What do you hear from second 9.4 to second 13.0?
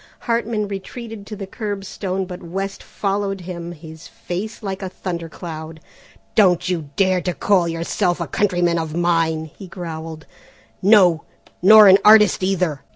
he growled, "no, nor an artist either!